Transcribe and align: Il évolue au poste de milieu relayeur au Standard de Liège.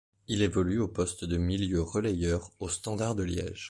Il 0.27 0.41
évolue 0.41 0.79
au 0.79 0.87
poste 0.87 1.25
de 1.25 1.37
milieu 1.37 1.83
relayeur 1.83 2.49
au 2.59 2.69
Standard 2.69 3.13
de 3.13 3.21
Liège. 3.21 3.59